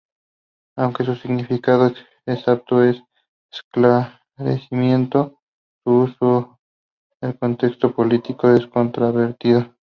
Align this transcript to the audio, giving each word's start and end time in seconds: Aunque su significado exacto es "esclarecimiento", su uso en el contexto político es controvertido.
Aunque 0.77 1.03
su 1.03 1.13
significado 1.13 1.91
exacto 2.25 2.83
es 2.83 3.03
"esclarecimiento", 3.51 5.39
su 5.83 5.91
uso 5.91 6.59
en 7.21 7.29
el 7.29 7.37
contexto 7.37 7.93
político 7.93 8.49
es 8.49 8.65
controvertido. 8.65 9.75